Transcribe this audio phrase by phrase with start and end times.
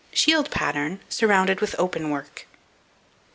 [0.11, 2.47] Shield Pattern, surrounded with Open Work.